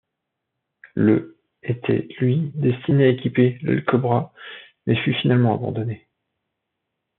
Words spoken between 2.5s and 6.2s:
destiné à équiper l' Cobra mais fut finalement abandonné.